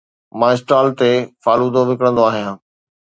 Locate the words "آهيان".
2.31-2.55